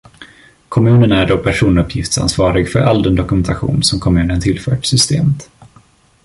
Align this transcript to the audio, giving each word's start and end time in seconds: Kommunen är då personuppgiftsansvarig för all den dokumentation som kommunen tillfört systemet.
Kommunen 0.69 1.11
är 1.11 1.25
då 1.25 1.37
personuppgiftsansvarig 1.37 2.69
för 2.71 2.79
all 2.79 3.03
den 3.03 3.15
dokumentation 3.15 3.83
som 3.83 3.99
kommunen 3.99 4.41
tillfört 4.41 4.85
systemet. 4.85 5.49